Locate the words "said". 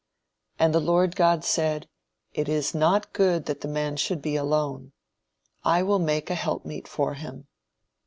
1.43-1.87